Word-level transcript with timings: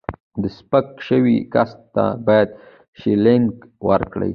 د 0.41 0.43
سپک 0.57 0.87
شوي 1.07 1.37
کس 1.53 1.71
ته 1.93 2.05
باید 2.27 2.49
شیلینګ 2.99 3.49
ورکړي. 3.87 4.29